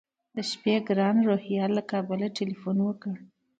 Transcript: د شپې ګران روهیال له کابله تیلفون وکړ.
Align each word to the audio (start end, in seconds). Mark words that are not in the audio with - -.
د 0.35 0.37
شپې 0.51 0.75
ګران 0.87 1.17
روهیال 1.29 1.71
له 1.77 1.83
کابله 1.91 2.27
تیلفون 2.37 2.77
وکړ. 2.83 3.15